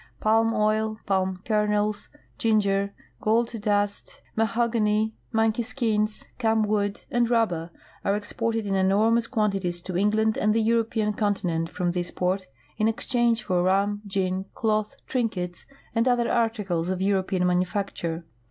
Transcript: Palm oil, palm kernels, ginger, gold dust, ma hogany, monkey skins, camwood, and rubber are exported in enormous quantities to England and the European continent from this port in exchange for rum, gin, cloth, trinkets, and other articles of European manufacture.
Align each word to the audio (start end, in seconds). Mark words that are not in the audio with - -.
Palm 0.19 0.51
oil, 0.51 0.97
palm 1.05 1.43
kernels, 1.45 2.09
ginger, 2.39 2.91
gold 3.21 3.53
dust, 3.61 4.19
ma 4.35 4.47
hogany, 4.47 5.13
monkey 5.31 5.61
skins, 5.61 6.25
camwood, 6.39 7.05
and 7.11 7.29
rubber 7.29 7.69
are 8.03 8.15
exported 8.15 8.65
in 8.65 8.73
enormous 8.73 9.27
quantities 9.27 9.79
to 9.79 9.95
England 9.95 10.39
and 10.39 10.55
the 10.55 10.59
European 10.63 11.13
continent 11.13 11.69
from 11.69 11.91
this 11.91 12.09
port 12.09 12.47
in 12.77 12.87
exchange 12.87 13.43
for 13.43 13.61
rum, 13.61 14.01
gin, 14.07 14.45
cloth, 14.55 14.95
trinkets, 15.05 15.67
and 15.93 16.07
other 16.07 16.31
articles 16.31 16.89
of 16.89 16.99
European 16.99 17.45
manufacture. 17.45 18.25